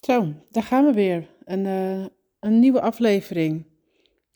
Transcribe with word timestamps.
Zo, 0.00 0.34
daar 0.50 0.62
gaan 0.62 0.84
we 0.84 0.92
weer. 0.92 1.28
Een, 1.44 1.66
eh, 1.66 2.06
een 2.40 2.58
nieuwe 2.58 2.80
aflevering. 2.80 3.66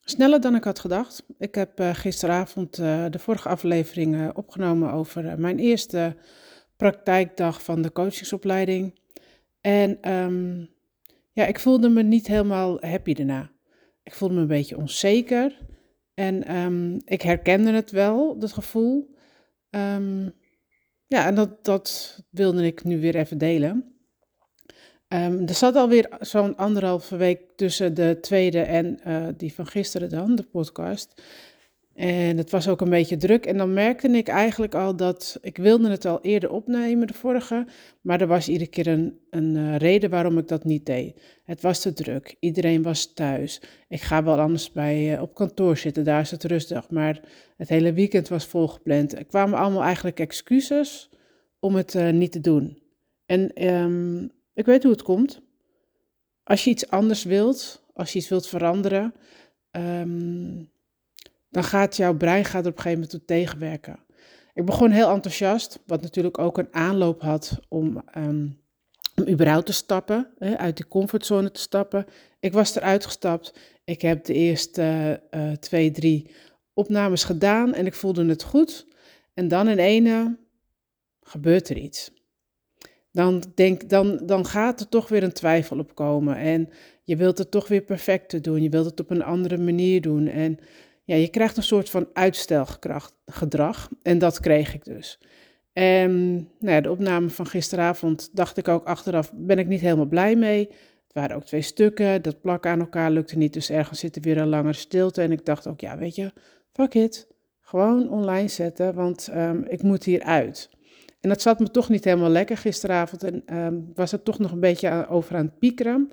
Sneller 0.00 0.40
dan 0.40 0.54
ik 0.54 0.64
had 0.64 0.78
gedacht. 0.78 1.26
Ik 1.38 1.54
heb 1.54 1.80
eh, 1.80 1.94
gisteravond 1.94 2.78
eh, 2.78 3.04
de 3.10 3.18
vorige 3.18 3.48
aflevering 3.48 4.32
opgenomen 4.34 4.92
over 4.92 5.40
mijn 5.40 5.58
eerste 5.58 6.16
praktijkdag 6.76 7.62
van 7.62 7.82
de 7.82 7.92
coachingsopleiding. 7.92 8.98
En 9.60 9.98
ehm, 10.00 10.64
ja, 11.32 11.46
ik 11.46 11.58
voelde 11.58 11.88
me 11.88 12.02
niet 12.02 12.26
helemaal 12.26 12.78
happy 12.80 13.14
daarna. 13.14 13.50
Ik 14.02 14.14
voelde 14.14 14.34
me 14.34 14.40
een 14.40 14.46
beetje 14.46 14.76
onzeker. 14.76 15.58
En 16.14 16.44
ehm, 16.44 16.94
ik 17.04 17.22
herkende 17.22 17.72
het 17.72 17.90
wel, 17.90 18.38
dat 18.38 18.52
gevoel. 18.52 19.14
Ehm, 19.70 20.28
ja, 21.06 21.26
en 21.26 21.34
dat, 21.34 21.64
dat 21.64 22.18
wilde 22.30 22.66
ik 22.66 22.84
nu 22.84 23.00
weer 23.00 23.16
even 23.16 23.38
delen. 23.38 23.93
Ehm, 25.14 25.42
er 25.46 25.54
zat 25.54 25.76
alweer 25.76 26.08
zo'n 26.20 26.56
anderhalve 26.56 27.16
week 27.16 27.40
tussen 27.56 27.94
de 27.94 28.18
tweede 28.20 28.60
en 28.60 29.00
eh, 29.00 29.26
die 29.36 29.54
van 29.54 29.66
gisteren 29.66 30.08
dan, 30.08 30.34
de 30.34 30.42
podcast. 30.42 31.22
En 31.94 32.36
het 32.36 32.50
was 32.50 32.68
ook 32.68 32.80
een 32.80 32.90
beetje 32.90 33.16
druk. 33.16 33.46
En 33.46 33.56
dan 33.56 33.72
merkte 33.72 34.08
ik 34.08 34.28
eigenlijk 34.28 34.74
al 34.74 34.96
dat 34.96 35.38
ik 35.42 35.56
wilde 35.56 35.90
het 35.90 36.04
al 36.04 36.20
eerder 36.20 36.50
opnemen, 36.50 37.06
de 37.06 37.14
vorige. 37.14 37.66
Maar 38.00 38.20
er 38.20 38.26
was 38.26 38.48
iedere 38.48 38.70
keer 38.70 38.86
een, 38.86 39.18
een 39.30 39.56
eh, 39.56 39.76
reden 39.76 40.10
waarom 40.10 40.38
ik 40.38 40.48
dat 40.48 40.64
niet 40.64 40.86
deed. 40.86 41.20
Het 41.44 41.60
was 41.60 41.80
te 41.80 41.92
druk. 41.92 42.36
Iedereen 42.40 42.82
was 42.82 43.12
thuis. 43.12 43.62
Ik 43.88 44.00
ga 44.00 44.24
wel 44.24 44.40
anders 44.40 44.72
bij, 44.72 45.14
uh, 45.14 45.22
op 45.22 45.34
kantoor 45.34 45.76
zitten, 45.76 46.04
daar 46.04 46.20
is 46.20 46.30
het 46.30 46.44
rustig. 46.44 46.90
Maar 46.90 47.20
het 47.56 47.68
hele 47.68 47.92
weekend 47.92 48.28
was 48.28 48.46
volgepland. 48.46 49.16
Er 49.16 49.24
kwamen 49.24 49.58
allemaal 49.58 49.82
eigenlijk 49.82 50.20
excuses 50.20 51.10
om 51.58 51.74
het 51.74 51.94
niet 52.12 52.32
te 52.32 52.40
doen. 52.40 52.82
En 53.26 53.66
um, 53.66 54.30
ik 54.54 54.66
weet 54.66 54.82
hoe 54.82 54.92
het 54.92 55.02
komt. 55.02 55.40
Als 56.42 56.64
je 56.64 56.70
iets 56.70 56.88
anders 56.90 57.24
wilt, 57.24 57.84
als 57.92 58.12
je 58.12 58.18
iets 58.18 58.28
wilt 58.28 58.46
veranderen, 58.46 59.14
um, 59.70 60.70
dan 61.50 61.64
gaat 61.64 61.96
jouw 61.96 62.16
brein 62.16 62.44
gaat 62.44 62.66
op 62.66 62.76
een 62.76 62.82
gegeven 62.82 63.08
moment 63.10 63.26
tegenwerken. 63.26 63.98
Ik 64.54 64.64
begon 64.64 64.90
heel 64.90 65.08
enthousiast, 65.08 65.78
wat 65.86 66.02
natuurlijk 66.02 66.38
ook 66.38 66.58
een 66.58 66.74
aanloop 66.74 67.20
had 67.20 67.58
om, 67.68 68.02
um, 68.16 68.60
om 69.16 69.28
überhaupt 69.28 69.66
te 69.66 69.72
stappen, 69.72 70.30
hè, 70.38 70.58
uit 70.58 70.76
die 70.76 70.88
comfortzone 70.88 71.50
te 71.50 71.60
stappen. 71.60 72.06
Ik 72.40 72.52
was 72.52 72.76
eruit 72.76 73.04
gestapt. 73.04 73.58
Ik 73.84 74.02
heb 74.02 74.24
de 74.24 74.32
eerste 74.32 75.20
uh, 75.30 75.52
twee, 75.52 75.90
drie 75.90 76.30
opnames 76.72 77.24
gedaan 77.24 77.74
en 77.74 77.86
ik 77.86 77.94
voelde 77.94 78.24
het 78.24 78.42
goed. 78.42 78.86
En 79.34 79.48
dan 79.48 79.68
in 79.68 79.78
ene 79.78 80.38
gebeurt 81.20 81.68
er 81.68 81.76
iets 81.76 82.10
dan, 83.14 83.42
denk, 83.54 83.88
dan, 83.88 84.20
dan 84.22 84.46
gaat 84.46 84.80
er 84.80 84.88
toch 84.88 85.08
weer 85.08 85.22
een 85.22 85.32
twijfel 85.32 85.78
op 85.78 85.94
komen. 85.94 86.36
En 86.36 86.68
je 87.02 87.16
wilt 87.16 87.38
het 87.38 87.50
toch 87.50 87.68
weer 87.68 87.80
perfect 87.80 88.44
doen. 88.44 88.62
Je 88.62 88.68
wilt 88.68 88.84
het 88.84 89.00
op 89.00 89.10
een 89.10 89.22
andere 89.22 89.58
manier 89.58 90.00
doen. 90.00 90.26
En 90.26 90.58
ja, 91.04 91.14
je 91.14 91.28
krijgt 91.28 91.56
een 91.56 91.62
soort 91.62 91.90
van 91.90 92.08
uitstelgedrag. 92.12 93.90
En 94.02 94.18
dat 94.18 94.40
kreeg 94.40 94.74
ik 94.74 94.84
dus. 94.84 95.18
En 95.72 96.34
nou 96.34 96.74
ja, 96.74 96.80
de 96.80 96.90
opname 96.90 97.28
van 97.28 97.46
gisteravond 97.46 98.30
dacht 98.32 98.56
ik 98.56 98.68
ook 98.68 98.86
achteraf, 98.86 99.32
ben 99.34 99.58
ik 99.58 99.66
niet 99.66 99.80
helemaal 99.80 100.06
blij 100.06 100.36
mee. 100.36 100.68
Het 101.04 101.12
waren 101.12 101.36
ook 101.36 101.44
twee 101.44 101.62
stukken, 101.62 102.22
dat 102.22 102.40
plakken 102.40 102.70
aan 102.70 102.80
elkaar 102.80 103.10
lukte 103.10 103.36
niet. 103.36 103.52
Dus 103.52 103.70
ergens 103.70 103.98
zit 104.00 104.16
er 104.16 104.22
weer 104.22 104.38
een 104.38 104.48
langere 104.48 104.72
stilte. 104.72 105.22
En 105.22 105.32
ik 105.32 105.44
dacht 105.44 105.66
ook, 105.66 105.80
ja 105.80 105.98
weet 105.98 106.14
je, 106.14 106.32
fuck 106.72 106.94
it. 106.94 107.26
Gewoon 107.60 108.10
online 108.10 108.48
zetten, 108.48 108.94
want 108.94 109.28
um, 109.34 109.64
ik 109.68 109.82
moet 109.82 110.04
hier 110.04 110.22
uit. 110.22 110.70
En 111.24 111.30
dat 111.30 111.42
zat 111.42 111.58
me 111.58 111.70
toch 111.70 111.88
niet 111.88 112.04
helemaal 112.04 112.30
lekker 112.30 112.56
gisteravond. 112.56 113.22
En 113.22 113.56
um, 113.56 113.90
was 113.94 114.12
er 114.12 114.22
toch 114.22 114.38
nog 114.38 114.52
een 114.52 114.60
beetje 114.60 115.06
over 115.08 115.36
aan 115.36 115.44
het 115.44 115.58
piekeren. 115.58 116.10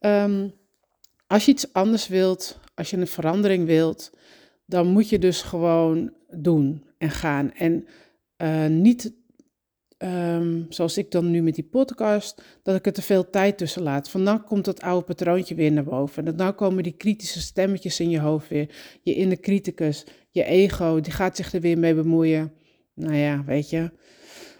Um, 0.00 0.52
als 1.26 1.44
je 1.44 1.52
iets 1.52 1.72
anders 1.72 2.08
wilt, 2.08 2.60
als 2.74 2.90
je 2.90 2.96
een 2.96 3.06
verandering 3.06 3.66
wilt, 3.66 4.12
dan 4.66 4.86
moet 4.86 5.08
je 5.08 5.18
dus 5.18 5.42
gewoon 5.42 6.12
doen 6.30 6.84
en 6.98 7.10
gaan. 7.10 7.52
En 7.52 7.86
uh, 8.42 8.66
niet, 8.66 9.14
um, 9.98 10.66
zoals 10.68 10.98
ik 10.98 11.10
dan 11.10 11.30
nu 11.30 11.42
met 11.42 11.54
die 11.54 11.68
podcast, 11.70 12.42
dat 12.62 12.76
ik 12.76 12.86
er 12.86 12.92
te 12.92 13.02
veel 13.02 13.30
tijd 13.30 13.58
tussen 13.58 13.82
laat. 13.82 14.10
Van 14.10 14.24
dan 14.24 14.44
komt 14.44 14.64
dat 14.64 14.80
oude 14.80 15.04
patroontje 15.04 15.54
weer 15.54 15.72
naar 15.72 15.84
boven. 15.84 16.26
En 16.26 16.36
dan 16.36 16.54
komen 16.54 16.82
die 16.82 16.96
kritische 16.96 17.40
stemmetjes 17.40 18.00
in 18.00 18.10
je 18.10 18.20
hoofd 18.20 18.48
weer. 18.48 18.98
Je 19.02 19.14
inner 19.14 19.40
criticus, 19.40 20.06
je 20.30 20.44
ego, 20.44 21.00
die 21.00 21.12
gaat 21.12 21.36
zich 21.36 21.52
er 21.52 21.60
weer 21.60 21.78
mee 21.78 21.94
bemoeien. 21.94 22.52
Nou 22.94 23.14
ja, 23.14 23.44
weet 23.44 23.70
je 23.70 23.90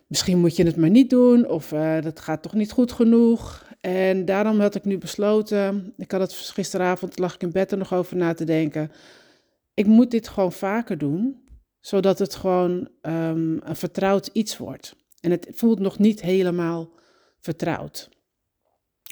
misschien 0.07 0.39
moet 0.39 0.57
je 0.57 0.65
het 0.65 0.77
maar 0.77 0.91
niet 0.91 1.11
doen 1.11 1.49
of 1.49 1.73
uh, 1.73 2.01
dat 2.01 2.21
gaat 2.21 2.43
toch 2.43 2.55
niet 2.55 2.73
goed 2.73 2.93
genoeg. 2.93 3.65
En 3.81 4.25
daarom 4.25 4.61
had 4.61 4.75
ik 4.75 4.85
nu 4.85 4.99
besloten, 4.99 5.93
ik 5.97 6.11
had 6.11 6.21
het 6.21 6.33
gisteravond, 6.33 7.19
lag 7.19 7.35
ik 7.35 7.43
in 7.43 7.53
bed 7.53 7.73
er 7.73 7.79
nog 7.79 7.95
over 7.95 8.17
na 8.17 8.35
te 8.35 8.45
denken. 8.45 8.91
Ik 9.75 9.87
moet 9.87 10.11
dit 10.11 10.29
gewoon 10.29 10.53
vaker 10.53 10.99
doen, 10.99 11.45
zodat 11.81 12.19
het 12.19 12.35
gewoon 12.35 12.89
um, 13.03 13.61
een 13.65 13.77
vertrouwd 13.77 14.27
iets 14.33 14.57
wordt. 14.57 14.97
En 15.21 15.31
het 15.31 15.49
voelt 15.51 15.79
nog 15.79 15.99
niet 15.99 16.21
helemaal 16.21 16.91
vertrouwd. 17.41 18.09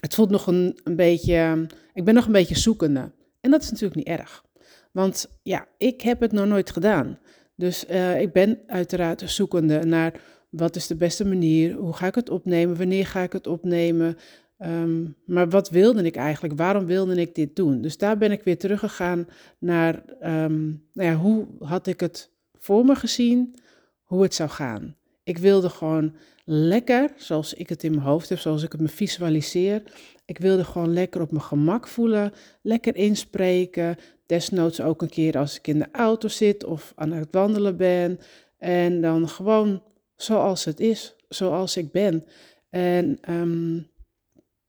Het 0.00 0.14
voelt 0.14 0.30
nog 0.30 0.46
een, 0.46 0.80
een 0.84 0.96
beetje, 0.96 1.66
ik 1.92 2.04
ben 2.04 2.14
nog 2.14 2.26
een 2.26 2.32
beetje 2.32 2.58
zoekende. 2.58 3.10
En 3.40 3.50
dat 3.50 3.62
is 3.62 3.70
natuurlijk 3.70 3.96
niet 3.96 4.18
erg. 4.18 4.44
Want 4.92 5.28
ja, 5.42 5.66
ik 5.78 6.00
heb 6.00 6.20
het 6.20 6.32
nog 6.32 6.46
nooit 6.46 6.70
gedaan. 6.70 7.18
Dus 7.56 7.84
uh, 7.90 8.20
ik 8.20 8.32
ben 8.32 8.60
uiteraard 8.66 9.22
zoekende 9.26 9.84
naar 9.84 10.20
wat 10.56 10.76
is 10.76 10.86
de 10.86 10.96
beste 10.96 11.24
manier? 11.24 11.74
Hoe 11.74 11.92
ga 11.92 12.06
ik 12.06 12.14
het 12.14 12.30
opnemen? 12.30 12.76
Wanneer 12.76 13.06
ga 13.06 13.22
ik 13.22 13.32
het 13.32 13.46
opnemen? 13.46 14.16
Um, 14.58 15.16
maar 15.26 15.48
wat 15.48 15.70
wilde 15.70 16.02
ik 16.02 16.16
eigenlijk? 16.16 16.58
Waarom 16.58 16.86
wilde 16.86 17.20
ik 17.20 17.34
dit 17.34 17.56
doen? 17.56 17.80
Dus 17.80 17.96
daar 17.96 18.18
ben 18.18 18.32
ik 18.32 18.42
weer 18.42 18.58
teruggegaan 18.58 19.28
naar 19.58 20.02
um, 20.22 20.82
nou 20.92 21.08
ja, 21.08 21.14
hoe 21.14 21.46
had 21.58 21.86
ik 21.86 22.00
het 22.00 22.30
voor 22.58 22.84
me 22.84 22.94
gezien, 22.94 23.54
hoe 24.02 24.22
het 24.22 24.34
zou 24.34 24.50
gaan. 24.50 24.96
Ik 25.22 25.38
wilde 25.38 25.68
gewoon 25.68 26.14
lekker, 26.44 27.10
zoals 27.16 27.54
ik 27.54 27.68
het 27.68 27.84
in 27.84 27.90
mijn 27.90 28.06
hoofd 28.06 28.28
heb, 28.28 28.38
zoals 28.38 28.62
ik 28.62 28.72
het 28.72 28.80
me 28.80 28.88
visualiseer. 28.88 29.82
Ik 30.24 30.38
wilde 30.38 30.64
gewoon 30.64 30.92
lekker 30.92 31.20
op 31.20 31.30
mijn 31.30 31.42
gemak 31.42 31.88
voelen, 31.88 32.32
lekker 32.62 32.96
inspreken. 32.96 33.96
Desnoods 34.26 34.80
ook 34.80 35.02
een 35.02 35.08
keer 35.08 35.38
als 35.38 35.56
ik 35.56 35.66
in 35.66 35.78
de 35.78 35.88
auto 35.92 36.28
zit 36.28 36.64
of 36.64 36.92
aan 36.96 37.12
het 37.12 37.28
wandelen 37.30 37.76
ben. 37.76 38.18
En 38.58 39.00
dan 39.00 39.28
gewoon 39.28 39.82
zoals 40.16 40.64
het 40.64 40.80
is, 40.80 41.16
zoals 41.28 41.76
ik 41.76 41.92
ben. 41.92 42.24
En 42.70 43.18
um, 43.30 43.88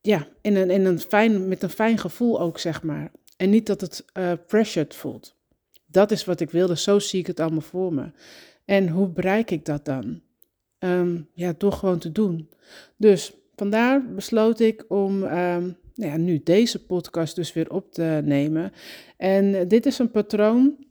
ja, 0.02 0.28
in 0.42 0.56
een, 0.56 0.70
in 0.70 0.86
een 0.86 1.00
fijn, 1.00 1.48
met 1.48 1.64
een 1.64 1.70
fijn 1.70 1.98
gevoel 1.98 2.42
ook, 2.42 2.60
zeg 2.60 2.84
maar. 2.84 3.12
En 3.38 3.50
niet 3.50 3.66
dat 3.66 3.82
het 3.82 4.06
uh, 4.18 4.32
pressured 4.48 4.96
voelt. 4.96 5.36
Dat 5.86 6.12
is 6.12 6.26
wat 6.26 6.40
ik 6.40 6.50
wilde, 6.50 6.78
zo 6.78 7.00
zie 7.00 7.20
ik 7.20 7.28
het 7.28 7.40
allemaal 7.40 7.62
voor 7.62 7.94
me. 7.94 8.12
En 8.66 8.90
hoe 8.90 9.08
bereik 9.08 9.52
ik 9.52 9.66
dat 9.66 9.86
dan? 9.86 10.22
Um, 10.80 11.30
ja, 11.34 11.54
door 11.58 11.72
gewoon 11.72 12.00
te 12.00 12.12
doen. 12.12 12.50
Dus 12.98 13.34
vandaar 13.56 14.14
besloot 14.14 14.60
ik 14.60 14.86
om 14.88 15.24
um, 15.24 15.78
nou 15.96 16.12
ja, 16.12 16.18
nu 16.18 16.42
deze 16.44 16.86
podcast 16.86 17.36
dus 17.36 17.54
weer 17.54 17.72
op 17.72 17.92
te 17.92 18.22
nemen. 18.24 18.72
En 19.18 19.68
dit 19.68 19.86
is 19.86 20.00
een 20.00 20.12
patroon 20.12 20.85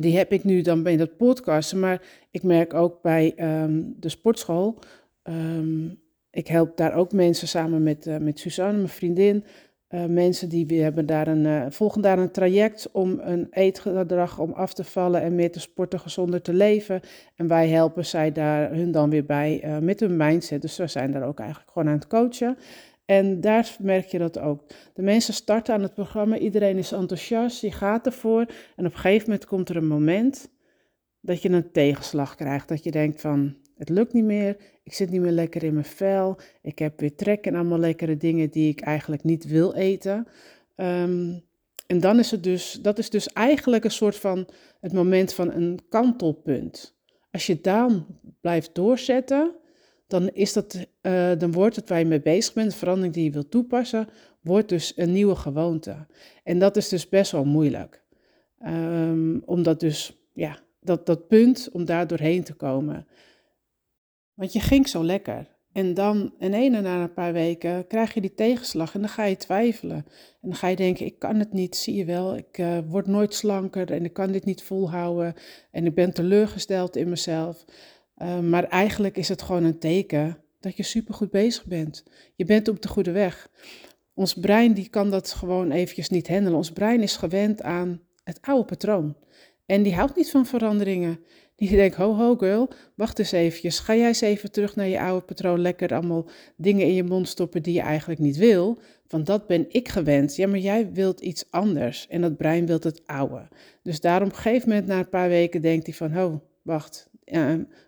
die 0.00 0.16
heb 0.16 0.32
ik 0.32 0.44
nu 0.44 0.60
dan 0.60 0.82
bij 0.82 0.96
dat 0.96 1.16
podcasten, 1.16 1.80
maar 1.80 2.02
ik 2.30 2.42
merk 2.42 2.74
ook 2.74 3.02
bij 3.02 3.34
um, 3.62 3.94
de 3.96 4.08
sportschool. 4.08 4.78
Um, 5.22 6.00
ik 6.30 6.48
help 6.48 6.76
daar 6.76 6.94
ook 6.94 7.12
mensen 7.12 7.48
samen 7.48 7.82
met, 7.82 8.06
uh, 8.06 8.16
met 8.16 8.38
Suzanne, 8.38 8.76
mijn 8.76 8.88
vriendin. 8.88 9.44
Uh, 9.88 10.04
mensen 10.04 10.48
die 10.48 10.66
we 10.66 10.74
hebben 10.74 11.06
daar 11.06 11.28
een, 11.28 11.44
uh, 11.44 11.66
volgen 11.68 12.02
daar 12.02 12.18
een 12.18 12.30
traject 12.30 12.88
om 12.92 13.20
een 13.22 13.46
eetgedrag 13.50 14.38
om 14.38 14.52
af 14.52 14.74
te 14.74 14.84
vallen 14.84 15.22
en 15.22 15.34
meer 15.34 15.52
te 15.52 15.60
sporten, 15.60 16.00
gezonder 16.00 16.42
te 16.42 16.52
leven. 16.52 17.00
En 17.36 17.46
wij 17.46 17.68
helpen 17.68 18.06
zij 18.06 18.32
daar 18.32 18.74
hun 18.74 18.90
dan 18.90 19.10
weer 19.10 19.24
bij 19.24 19.78
met 19.80 20.00
hun 20.00 20.16
mindset. 20.16 20.62
Dus 20.62 20.76
we 20.76 20.86
zijn 20.86 21.12
daar 21.12 21.26
ook 21.26 21.38
eigenlijk 21.38 21.70
gewoon 21.70 21.88
aan 21.88 21.94
het 21.94 22.06
coachen. 22.06 22.56
En 23.08 23.40
daar 23.40 23.76
merk 23.80 24.06
je 24.06 24.18
dat 24.18 24.38
ook. 24.38 24.64
De 24.94 25.02
mensen 25.02 25.34
starten 25.34 25.74
aan 25.74 25.82
het 25.82 25.94
programma, 25.94 26.38
iedereen 26.38 26.76
is 26.76 26.92
enthousiast, 26.92 27.60
je 27.60 27.72
gaat 27.72 28.06
ervoor. 28.06 28.40
En 28.76 28.86
op 28.86 28.92
een 28.92 28.98
gegeven 28.98 29.28
moment 29.28 29.46
komt 29.46 29.68
er 29.68 29.76
een 29.76 29.86
moment 29.86 30.50
dat 31.20 31.42
je 31.42 31.48
een 31.48 31.72
tegenslag 31.72 32.34
krijgt. 32.34 32.68
Dat 32.68 32.84
je 32.84 32.90
denkt 32.90 33.20
van, 33.20 33.56
het 33.76 33.88
lukt 33.88 34.12
niet 34.12 34.24
meer, 34.24 34.56
ik 34.82 34.92
zit 34.92 35.10
niet 35.10 35.20
meer 35.20 35.32
lekker 35.32 35.62
in 35.62 35.72
mijn 35.72 35.84
vel, 35.84 36.38
ik 36.62 36.78
heb 36.78 37.00
weer 37.00 37.14
trek 37.14 37.46
in 37.46 37.54
allemaal 37.54 37.78
lekkere 37.78 38.16
dingen 38.16 38.50
die 38.50 38.68
ik 38.68 38.80
eigenlijk 38.80 39.24
niet 39.24 39.46
wil 39.46 39.74
eten. 39.74 40.26
Um, 40.76 41.42
en 41.86 42.00
dan 42.00 42.18
is 42.18 42.30
het 42.30 42.42
dus, 42.42 42.78
dat 42.82 42.98
is 42.98 43.10
dus 43.10 43.28
eigenlijk 43.28 43.84
een 43.84 43.90
soort 43.90 44.16
van 44.16 44.48
het 44.80 44.92
moment 44.92 45.32
van 45.32 45.52
een 45.52 45.78
kantelpunt. 45.88 46.96
Als 47.30 47.46
je 47.46 47.60
dan 47.60 48.06
blijft 48.40 48.74
doorzetten, 48.74 49.54
dan, 50.08 50.28
is 50.28 50.52
dat, 50.52 50.86
uh, 51.02 51.32
dan 51.38 51.52
wordt 51.52 51.76
het 51.76 51.88
waar 51.88 51.98
je 51.98 52.04
mee 52.04 52.20
bezig 52.20 52.52
bent, 52.52 52.70
de 52.70 52.76
verandering 52.76 53.14
die 53.14 53.24
je 53.24 53.30
wilt 53.30 53.50
toepassen, 53.50 54.08
wordt 54.40 54.68
dus 54.68 54.92
een 54.96 55.12
nieuwe 55.12 55.36
gewoonte. 55.36 56.06
En 56.44 56.58
dat 56.58 56.76
is 56.76 56.88
dus 56.88 57.08
best 57.08 57.32
wel 57.32 57.44
moeilijk. 57.44 58.02
Um, 58.66 59.42
omdat 59.44 59.80
dus, 59.80 60.28
ja, 60.32 60.58
dat, 60.80 61.06
dat 61.06 61.28
punt 61.28 61.68
om 61.72 61.84
daar 61.84 62.06
doorheen 62.06 62.44
te 62.44 62.54
komen. 62.54 63.06
Want 64.34 64.52
je 64.52 64.60
ging 64.60 64.88
zo 64.88 65.04
lekker. 65.04 65.56
En 65.72 65.94
dan 65.94 66.34
in 66.38 66.54
ene 66.54 66.80
na 66.80 67.02
een 67.02 67.12
paar 67.12 67.32
weken 67.32 67.86
krijg 67.86 68.14
je 68.14 68.20
die 68.20 68.34
tegenslag 68.34 68.94
en 68.94 69.00
dan 69.00 69.08
ga 69.08 69.24
je 69.24 69.36
twijfelen. 69.36 69.96
En 70.40 70.48
dan 70.48 70.54
ga 70.54 70.68
je 70.68 70.76
denken, 70.76 71.06
ik 71.06 71.18
kan 71.18 71.36
het 71.36 71.52
niet, 71.52 71.76
zie 71.76 71.94
je 71.94 72.04
wel, 72.04 72.36
ik 72.36 72.58
uh, 72.58 72.78
word 72.86 73.06
nooit 73.06 73.34
slanker 73.34 73.92
en 73.92 74.04
ik 74.04 74.12
kan 74.12 74.32
dit 74.32 74.44
niet 74.44 74.62
volhouden. 74.62 75.34
En 75.70 75.86
ik 75.86 75.94
ben 75.94 76.12
teleurgesteld 76.12 76.96
in 76.96 77.08
mezelf. 77.08 77.64
Uh, 78.22 78.40
maar 78.40 78.64
eigenlijk 78.64 79.16
is 79.16 79.28
het 79.28 79.42
gewoon 79.42 79.64
een 79.64 79.78
teken 79.78 80.38
dat 80.60 80.76
je 80.76 80.82
supergoed 80.82 81.30
bezig 81.30 81.66
bent. 81.66 82.04
Je 82.34 82.44
bent 82.44 82.68
op 82.68 82.82
de 82.82 82.88
goede 82.88 83.12
weg. 83.12 83.50
Ons 84.14 84.34
brein 84.34 84.72
die 84.72 84.88
kan 84.88 85.10
dat 85.10 85.32
gewoon 85.32 85.70
eventjes 85.70 86.08
niet 86.08 86.28
handelen. 86.28 86.56
Ons 86.56 86.72
brein 86.72 87.02
is 87.02 87.16
gewend 87.16 87.62
aan 87.62 88.00
het 88.24 88.38
oude 88.42 88.64
patroon. 88.64 89.16
En 89.66 89.82
die 89.82 89.94
houdt 89.94 90.16
niet 90.16 90.30
van 90.30 90.46
veranderingen. 90.46 91.20
Die 91.54 91.70
denkt, 91.70 91.96
ho 91.96 92.14
ho 92.14 92.36
girl, 92.36 92.68
wacht 92.94 93.18
eens 93.18 93.32
eventjes. 93.32 93.78
Ga 93.78 93.94
jij 93.94 94.06
eens 94.06 94.20
even 94.20 94.52
terug 94.52 94.76
naar 94.76 94.86
je 94.86 95.00
oude 95.00 95.24
patroon. 95.24 95.60
Lekker 95.60 95.94
allemaal 95.94 96.28
dingen 96.56 96.86
in 96.86 96.94
je 96.94 97.04
mond 97.04 97.28
stoppen 97.28 97.62
die 97.62 97.74
je 97.74 97.80
eigenlijk 97.80 98.20
niet 98.20 98.36
wil. 98.36 98.80
Want 99.08 99.26
dat 99.26 99.46
ben 99.46 99.66
ik 99.68 99.88
gewend. 99.88 100.36
Ja, 100.36 100.46
maar 100.46 100.58
jij 100.58 100.92
wilt 100.92 101.20
iets 101.20 101.50
anders. 101.50 102.06
En 102.08 102.20
dat 102.20 102.36
brein 102.36 102.66
wil 102.66 102.78
het 102.80 103.02
oude. 103.06 103.48
Dus 103.82 104.00
daarom 104.00 104.28
op 104.28 104.34
een 104.34 104.40
gegeven 104.40 104.68
moment 104.68 104.86
na 104.86 104.98
een 104.98 105.08
paar 105.08 105.28
weken 105.28 105.62
denkt 105.62 105.86
hij 105.86 105.94
van, 105.94 106.12
ho, 106.12 106.42
wacht. 106.62 107.07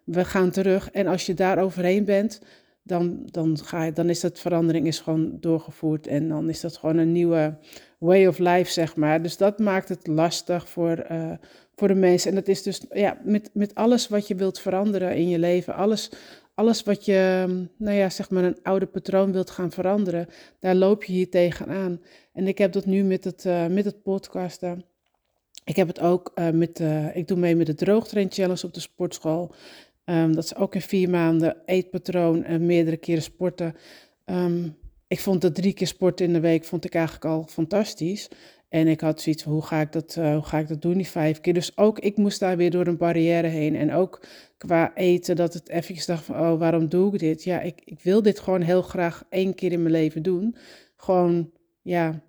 We 0.05 0.25
gaan 0.25 0.51
terug. 0.51 0.91
En 0.91 1.07
als 1.07 1.27
je 1.27 1.35
daar 1.35 1.59
overheen 1.59 2.05
bent, 2.05 2.41
dan, 2.83 3.23
dan, 3.31 3.59
ga 3.59 3.85
je, 3.85 3.93
dan 3.93 4.09
is 4.09 4.21
dat 4.21 4.39
verandering 4.39 4.87
is 4.87 5.01
gewoon 5.01 5.37
doorgevoerd. 5.41 6.07
En 6.07 6.29
dan 6.29 6.49
is 6.49 6.61
dat 6.61 6.77
gewoon 6.77 6.97
een 6.97 7.13
nieuwe 7.13 7.59
way 7.99 8.27
of 8.27 8.39
life, 8.39 8.71
zeg 8.71 8.97
maar. 8.97 9.23
Dus 9.23 9.37
dat 9.37 9.59
maakt 9.59 9.89
het 9.89 10.07
lastig 10.07 10.69
voor, 10.69 11.07
uh, 11.11 11.33
voor 11.75 11.89
de 11.89 11.95
mensen. 11.95 12.31
En 12.31 12.37
dat 12.37 12.49
is 12.49 12.63
dus 12.63 12.81
ja, 12.91 13.19
met, 13.23 13.51
met 13.53 13.75
alles 13.75 14.09
wat 14.09 14.29
je 14.29 14.35
wilt 14.35 14.61
veranderen 14.61 15.17
in 15.17 15.29
je 15.29 15.39
leven, 15.39 15.75
alles, 15.75 16.11
alles 16.55 16.83
wat 16.83 17.05
je, 17.05 17.47
nou 17.77 17.97
ja, 17.97 18.11
zeg 18.11 18.31
maar 18.31 18.45
een 18.45 18.59
oude 18.63 18.87
patroon 18.87 19.33
wilt 19.33 19.51
gaan 19.51 19.71
veranderen, 19.71 20.29
daar 20.59 20.75
loop 20.75 21.05
je 21.05 21.13
hier 21.13 21.31
tegenaan. 21.31 22.01
En 22.33 22.47
ik 22.47 22.59
heb 22.59 22.73
dat 22.73 22.87
nu 22.87 23.03
met 23.03 23.25
het, 23.25 23.45
uh, 23.45 23.67
met 23.67 23.85
het 23.85 24.03
podcasten. 24.03 24.85
Ik 25.71 25.77
heb 25.77 25.89
het 25.89 26.01
ook 26.01 26.33
uh, 26.35 26.51
met, 26.51 26.81
uh, 26.81 27.17
ik 27.17 27.29
doe 27.29 27.39
mee 27.39 27.57
met 27.57 27.67
de 27.67 27.75
droogtrain 27.75 28.31
challenge 28.31 28.67
op 28.67 28.75
de 28.75 28.81
sportschool. 28.81 29.55
Um, 30.05 30.35
dat 30.35 30.45
is 30.45 30.55
ook 30.55 30.75
in 30.75 30.81
vier 30.81 31.11
maanden 31.11 31.57
eetpatroon 31.65 32.45
en 32.45 32.67
meerdere 32.67 32.97
keren 32.97 33.23
sporten. 33.23 33.77
Um, 34.25 34.77
ik 35.07 35.21
vond 35.21 35.41
dat 35.41 35.55
drie 35.55 35.73
keer 35.73 35.87
sporten 35.87 36.27
in 36.27 36.33
de 36.33 36.41
week 36.41 36.65
vond 36.65 36.85
ik 36.85 36.95
eigenlijk 36.95 37.25
al 37.25 37.47
fantastisch. 37.49 38.29
En 38.69 38.87
ik 38.87 39.01
had 39.01 39.21
zoiets 39.21 39.43
van, 39.43 39.53
hoe 39.53 39.63
ga 39.63 39.81
ik 39.81 39.93
dat, 39.93 40.17
uh, 40.19 40.35
hoe 40.35 40.43
ga 40.43 40.59
ik 40.59 40.69
dat 40.69 40.83
doen, 40.83 40.97
die 40.97 41.09
vijf 41.09 41.41
keer? 41.41 41.55
Dus 41.55 41.77
ook 41.77 41.99
ik 41.99 42.17
moest 42.17 42.41
daar 42.41 42.57
weer 42.57 42.71
door 42.71 42.87
een 42.87 42.97
barrière 42.97 43.47
heen. 43.49 43.77
En 43.77 43.93
ook 43.93 44.23
qua 44.57 44.95
eten, 44.95 45.37
dat 45.37 45.55
het 45.55 45.69
eventjes 45.69 46.07
dacht 46.07 46.25
van, 46.25 46.41
oh, 46.41 46.59
waarom 46.59 46.89
doe 46.89 47.13
ik 47.13 47.21
dit? 47.21 47.45
Ja, 47.45 47.61
ik, 47.61 47.81
ik 47.85 48.01
wil 48.01 48.23
dit 48.23 48.41
gewoon 48.41 48.63
heel 48.63 48.83
graag 48.83 49.25
één 49.29 49.55
keer 49.55 49.73
in 49.73 49.83
mijn 49.83 49.95
leven 49.95 50.23
doen. 50.23 50.57
Gewoon, 50.97 51.51
ja, 51.83 52.23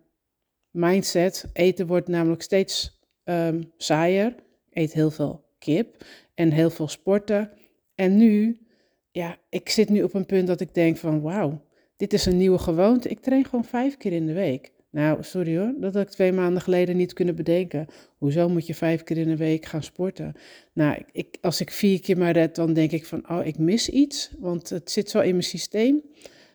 mindset. 0.70 1.50
Eten 1.54 1.88
wordt 1.88 2.08
namelijk 2.08 2.42
steeds 2.42 3.00
um, 3.24 3.72
saaier. 3.78 4.36
Eet 4.70 4.94
heel 4.94 5.12
veel 5.12 5.44
kip 5.60 6.06
en 6.34 6.52
heel 6.52 6.70
veel 6.70 6.88
sporten. 6.88 7.52
En 7.96 8.18
nu, 8.18 8.60
ja, 9.12 9.38
ik 9.50 9.70
zit 9.70 9.90
nu 9.90 10.04
op 10.04 10.14
een 10.14 10.26
punt 10.26 10.48
dat 10.48 10.62
ik 10.62 10.74
denk 10.74 10.98
van, 10.98 11.22
wauw, 11.22 11.62
dit 11.98 12.14
is 12.14 12.26
een 12.26 12.38
nieuwe 12.38 12.58
gewoonte. 12.58 13.10
Ik 13.10 13.20
train 13.20 13.46
gewoon 13.46 13.66
vijf 13.66 13.98
keer 13.98 14.12
in 14.12 14.26
de 14.26 14.34
week. 14.34 14.72
Nou, 14.92 15.24
sorry 15.24 15.58
hoor, 15.58 15.74
dat 15.80 15.94
had 15.94 16.04
ik 16.04 16.10
twee 16.10 16.32
maanden 16.32 16.62
geleden 16.62 16.98
niet 16.98 17.14
kunnen 17.14 17.36
bedenken. 17.36 17.88
Hoezo 18.18 18.50
moet 18.50 18.68
je 18.68 18.76
vijf 18.76 19.04
keer 19.04 19.18
in 19.18 19.28
de 19.28 19.38
week 19.38 19.66
gaan 19.66 19.84
sporten? 19.84 20.34
Nou, 20.74 21.04
ik, 21.12 21.38
als 21.42 21.62
ik 21.62 21.72
vier 21.72 22.02
keer 22.02 22.18
maar 22.18 22.32
red, 22.32 22.56
dan 22.56 22.74
denk 22.74 22.92
ik 22.92 23.06
van, 23.06 23.30
oh, 23.30 23.46
ik 23.46 23.58
mis 23.58 23.90
iets, 23.90 24.32
want 24.40 24.70
het 24.70 24.92
zit 24.92 25.10
zo 25.10 25.20
in 25.20 25.32
mijn 25.32 25.44
systeem. 25.44 26.02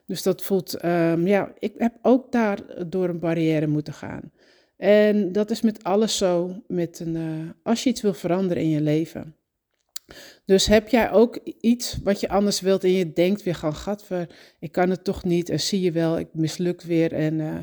Dus 0.06 0.22
dat 0.22 0.42
voelt, 0.42 0.84
um, 0.84 1.26
ja, 1.26 1.52
ik 1.58 1.72
heb 1.78 1.92
ook 2.02 2.32
daar 2.32 2.88
door 2.88 3.08
een 3.08 3.18
barrière 3.18 3.66
moeten 3.66 3.92
gaan. 3.92 4.32
En 4.76 5.32
dat 5.32 5.50
is 5.50 5.60
met 5.60 5.84
alles 5.84 6.16
zo, 6.16 6.62
met 6.66 7.00
een, 7.00 7.14
uh, 7.14 7.50
als 7.62 7.82
je 7.82 7.90
iets 7.90 8.00
wil 8.00 8.14
veranderen 8.14 8.62
in 8.62 8.68
je 8.68 8.80
leven. 8.80 9.36
Dus 10.44 10.66
heb 10.66 10.88
jij 10.88 11.10
ook 11.10 11.38
iets 11.60 11.98
wat 12.02 12.20
je 12.20 12.28
anders 12.28 12.60
wilt 12.60 12.84
en 12.84 12.92
je 12.92 13.12
denkt 13.12 13.42
weer 13.42 13.54
gaan, 13.54 13.74
gatver, 13.74 14.28
ik 14.60 14.72
kan 14.72 14.90
het 14.90 15.04
toch 15.04 15.24
niet 15.24 15.48
en 15.48 15.60
zie 15.60 15.80
je 15.80 15.92
wel, 15.92 16.18
ik 16.18 16.28
mislukt 16.32 16.84
weer. 16.84 17.12
En 17.12 17.38
uh, 17.38 17.58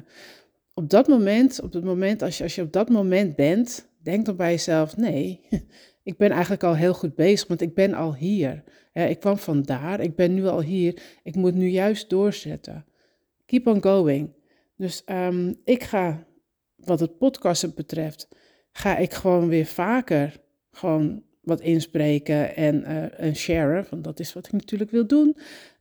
op 0.73 0.89
dat 0.89 1.07
moment, 1.07 1.61
op 1.61 1.73
het 1.73 1.83
moment 1.83 2.21
als 2.21 2.37
je, 2.37 2.43
als 2.43 2.55
je 2.55 2.61
op 2.61 2.71
dat 2.71 2.89
moment 2.89 3.35
bent, 3.35 3.89
denk 4.01 4.25
dan 4.25 4.35
bij 4.35 4.51
jezelf, 4.51 4.97
nee, 4.97 5.41
ik 6.03 6.17
ben 6.17 6.31
eigenlijk 6.31 6.63
al 6.63 6.75
heel 6.75 6.93
goed 6.93 7.15
bezig, 7.15 7.47
want 7.47 7.61
ik 7.61 7.73
ben 7.73 7.93
al 7.93 8.15
hier. 8.15 8.63
ik 8.93 9.19
kwam 9.19 9.37
vandaar, 9.37 9.99
ik 9.99 10.15
ben 10.15 10.33
nu 10.33 10.45
al 10.47 10.61
hier, 10.61 11.01
ik 11.23 11.35
moet 11.35 11.55
nu 11.55 11.67
juist 11.67 12.09
doorzetten. 12.09 12.85
Keep 13.45 13.67
on 13.67 13.83
going. 13.83 14.33
Dus 14.77 15.03
um, 15.05 15.55
ik 15.63 15.83
ga, 15.83 16.25
wat 16.85 16.99
het 16.99 17.17
podcasten 17.17 17.73
betreft, 17.75 18.27
ga 18.71 18.97
ik 18.97 19.13
gewoon 19.13 19.47
weer 19.47 19.65
vaker 19.65 20.41
gewoon 20.71 21.23
wat 21.41 21.61
inspreken 21.61 22.55
en, 22.55 22.81
uh, 22.81 23.19
en 23.19 23.35
sharen, 23.35 23.85
want 23.89 24.03
dat 24.03 24.19
is 24.19 24.33
wat 24.33 24.45
ik 24.45 24.51
natuurlijk 24.51 24.91
wil 24.91 25.07
doen. 25.07 25.37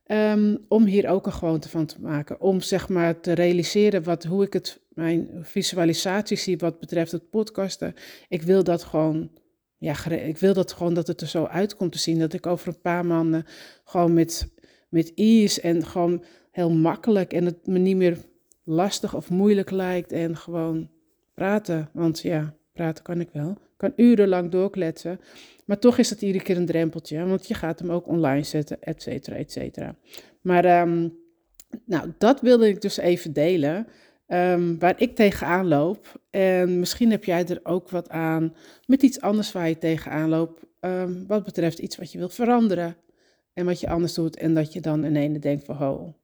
Um, 0.07 0.65
om 0.67 0.85
hier 0.85 1.09
ook 1.09 1.25
een 1.25 1.33
gewoonte 1.33 1.69
van 1.69 1.85
te 1.85 2.01
maken. 2.01 2.41
Om 2.41 2.61
zeg 2.61 2.89
maar 2.89 3.19
te 3.19 3.31
realiseren 3.31 4.03
wat, 4.03 4.23
hoe 4.23 4.43
ik 4.43 4.53
het, 4.53 4.81
mijn 4.89 5.29
visualisatie 5.41 6.37
zie 6.37 6.57
wat 6.57 6.79
betreft 6.79 7.11
het 7.11 7.29
podcasten. 7.29 7.93
Ik 8.27 8.41
wil 8.41 8.63
dat 8.63 8.83
gewoon, 8.83 9.31
ja, 9.77 10.09
ik 10.09 10.37
wil 10.37 10.53
dat 10.53 10.71
gewoon 10.73 10.93
dat 10.93 11.07
het 11.07 11.21
er 11.21 11.27
zo 11.27 11.45
uitkomt 11.45 11.91
te 11.91 11.97
zien. 11.97 12.19
Dat 12.19 12.33
ik 12.33 12.45
over 12.45 12.67
een 12.67 12.81
paar 12.81 13.05
maanden 13.05 13.45
gewoon 13.83 14.13
met, 14.13 14.49
met 14.89 15.11
ease 15.15 15.61
en 15.61 15.85
gewoon 15.85 16.23
heel 16.51 16.71
makkelijk 16.71 17.33
en 17.33 17.45
het 17.45 17.67
me 17.67 17.79
niet 17.79 17.97
meer 17.97 18.17
lastig 18.63 19.15
of 19.15 19.29
moeilijk 19.29 19.71
lijkt. 19.71 20.11
En 20.11 20.37
gewoon 20.37 20.89
praten. 21.33 21.89
Want 21.93 22.19
ja, 22.19 22.55
praten 22.73 23.03
kan 23.03 23.19
ik 23.19 23.29
wel. 23.33 23.57
Kan 23.77 23.93
urenlang 23.95 24.51
doorkletsen. 24.51 25.19
Maar 25.65 25.79
toch 25.79 25.97
is 25.97 26.09
het 26.09 26.21
iedere 26.21 26.43
keer 26.43 26.57
een 26.57 26.65
drempeltje, 26.65 27.25
want 27.25 27.47
je 27.47 27.53
gaat 27.53 27.79
hem 27.79 27.91
ook 27.91 28.07
online 28.07 28.43
zetten, 28.43 28.81
et 28.81 29.01
cetera, 29.01 29.35
et 29.35 29.51
cetera. 29.51 29.95
Maar 30.41 30.81
um, 30.81 31.17
nou, 31.85 32.13
dat 32.17 32.41
wilde 32.41 32.67
ik 32.67 32.81
dus 32.81 32.97
even 32.97 33.33
delen, 33.33 33.87
um, 34.27 34.79
waar 34.79 35.01
ik 35.01 35.15
tegenaan 35.15 35.67
loop. 35.67 36.21
En 36.29 36.79
misschien 36.79 37.11
heb 37.11 37.23
jij 37.23 37.45
er 37.47 37.59
ook 37.63 37.89
wat 37.89 38.09
aan 38.09 38.55
met 38.85 39.03
iets 39.03 39.21
anders 39.21 39.51
waar 39.51 39.69
je 39.69 39.77
tegenaan 39.77 40.29
loopt, 40.29 40.65
um, 40.79 41.27
wat 41.27 41.43
betreft 41.43 41.79
iets 41.79 41.97
wat 41.97 42.11
je 42.11 42.17
wilt 42.17 42.33
veranderen 42.33 42.95
en 43.53 43.65
wat 43.65 43.79
je 43.79 43.89
anders 43.89 44.13
doet. 44.13 44.37
En 44.37 44.53
dat 44.53 44.73
je 44.73 44.81
dan 44.81 45.03
in 45.03 45.15
ene 45.15 45.39
denkt 45.39 45.65
van, 45.65 45.75
ho, 45.75 46.15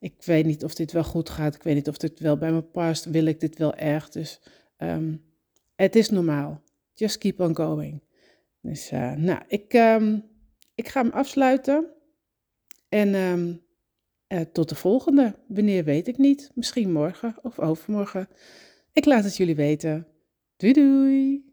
ik 0.00 0.14
weet 0.24 0.46
niet 0.46 0.64
of 0.64 0.74
dit 0.74 0.92
wel 0.92 1.04
goed 1.04 1.30
gaat, 1.30 1.54
ik 1.54 1.62
weet 1.62 1.74
niet 1.74 1.88
of 1.88 1.96
dit 1.96 2.20
wel 2.20 2.36
bij 2.36 2.52
me 2.52 2.62
past, 2.62 3.04
wil 3.04 3.26
ik 3.26 3.40
dit 3.40 3.58
wel 3.58 3.74
erg. 3.74 4.08
Dus 4.08 4.40
het 5.76 5.96
is 5.96 6.10
normaal. 6.10 6.62
Just 6.94 7.18
keep 7.18 7.40
on 7.40 7.56
going. 7.56 8.02
Dus 8.60 8.92
uh, 8.92 9.12
nou, 9.12 9.42
ik, 9.48 9.72
um, 9.74 10.24
ik 10.74 10.88
ga 10.88 11.02
hem 11.02 11.10
afsluiten. 11.12 11.86
En 12.88 13.14
um, 13.14 13.62
uh, 14.28 14.40
tot 14.40 14.68
de 14.68 14.74
volgende. 14.74 15.34
Wanneer 15.48 15.84
weet 15.84 16.08
ik 16.08 16.18
niet. 16.18 16.50
Misschien 16.54 16.92
morgen 16.92 17.36
of 17.42 17.58
overmorgen. 17.58 18.28
Ik 18.92 19.04
laat 19.04 19.24
het 19.24 19.36
jullie 19.36 19.56
weten. 19.56 20.06
Doei 20.56 20.72
doei! 20.72 21.47